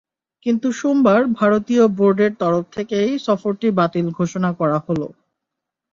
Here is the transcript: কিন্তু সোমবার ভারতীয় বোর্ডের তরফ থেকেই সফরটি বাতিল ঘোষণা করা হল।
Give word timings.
কিন্তু 0.45 0.67
সোমবার 0.79 1.21
ভারতীয় 1.39 1.83
বোর্ডের 1.97 2.31
তরফ 2.41 2.63
থেকেই 2.71 3.11
সফরটি 3.25 3.67
বাতিল 3.79 4.05
ঘোষণা 4.19 4.49
করা 4.59 4.77
হল। 4.85 5.01